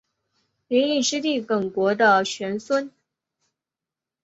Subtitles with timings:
[0.03, 0.03] 耿弇
[0.99, 2.91] 之弟耿国的玄孙。